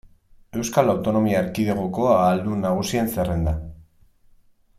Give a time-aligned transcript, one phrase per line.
[0.61, 3.55] Euskal Autonomia Erkidegoko ahaldun nagusien zerrenda.